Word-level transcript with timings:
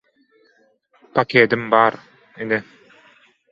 –Pakedim 1.17 1.69
bar, 1.75 1.99
ine. 2.47 2.63